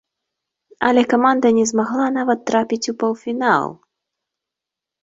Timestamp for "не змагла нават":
1.57-2.39